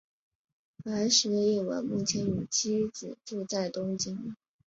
[0.83, 4.35] 白石一文目前与妻子住在东京。